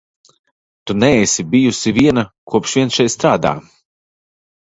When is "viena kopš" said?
1.97-2.75